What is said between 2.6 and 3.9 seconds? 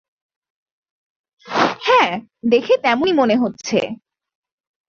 তেমনই মনে হচ্ছে।